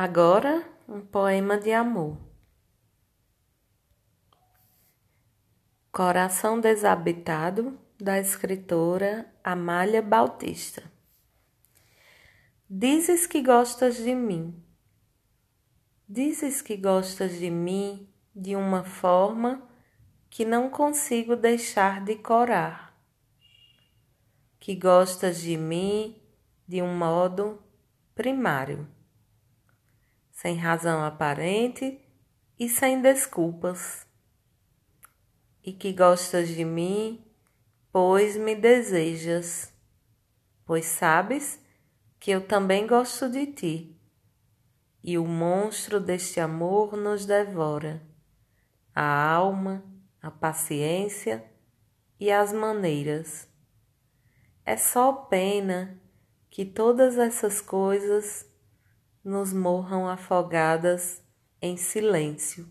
[0.00, 2.16] Agora, um poema de amor.
[5.90, 10.84] Coração Desabitado, da escritora Amália Bautista.
[12.70, 14.62] Dizes que gostas de mim.
[16.08, 19.68] Dizes que gostas de mim de uma forma
[20.30, 22.96] que não consigo deixar de corar.
[24.60, 26.22] Que gostas de mim
[26.68, 27.60] de um modo
[28.14, 28.86] primário
[30.40, 32.00] sem razão aparente
[32.56, 34.06] e sem desculpas.
[35.64, 37.26] E que gostas de mim,
[37.90, 39.74] pois me desejas,
[40.64, 41.60] pois sabes
[42.20, 44.00] que eu também gosto de ti.
[45.02, 48.00] E o monstro deste amor nos devora,
[48.94, 49.82] a alma,
[50.22, 51.44] a paciência
[52.20, 53.48] e as maneiras.
[54.64, 56.00] É só pena
[56.48, 58.48] que todas essas coisas
[59.28, 61.22] nos morram afogadas
[61.60, 62.66] em silêncio.